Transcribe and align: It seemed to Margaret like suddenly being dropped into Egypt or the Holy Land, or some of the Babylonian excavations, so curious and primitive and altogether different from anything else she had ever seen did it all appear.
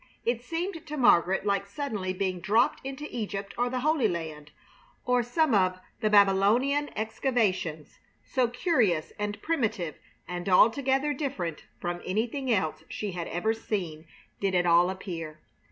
It 0.25 0.41
seemed 0.41 0.83
to 0.87 0.97
Margaret 0.97 1.45
like 1.45 1.67
suddenly 1.67 2.11
being 2.11 2.39
dropped 2.39 2.83
into 2.83 3.05
Egypt 3.15 3.53
or 3.55 3.69
the 3.69 3.81
Holy 3.81 4.07
Land, 4.07 4.49
or 5.05 5.21
some 5.21 5.53
of 5.53 5.79
the 5.99 6.09
Babylonian 6.09 6.89
excavations, 6.97 7.99
so 8.25 8.47
curious 8.47 9.13
and 9.19 9.39
primitive 9.43 9.99
and 10.27 10.49
altogether 10.49 11.13
different 11.13 11.65
from 11.79 12.01
anything 12.03 12.51
else 12.51 12.83
she 12.89 13.11
had 13.11 13.27
ever 13.27 13.53
seen 13.53 14.07
did 14.39 14.55
it 14.55 14.65
all 14.65 14.89
appear. 14.89 15.39